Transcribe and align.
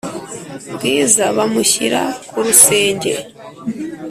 bwiza 0.73 1.23
bamushyira 1.37 2.01
kurusenge 2.31 3.11